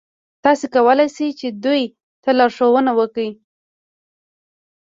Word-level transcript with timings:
تاسې 0.43 0.65
کولای 0.75 1.07
شئ 1.15 1.29
چې 1.39 1.47
دوی 1.63 1.83
ته 2.23 2.29
لارښوونه 2.39 2.91
وکړئ. 2.99 3.29